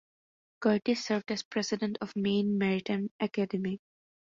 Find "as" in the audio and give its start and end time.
1.29-1.43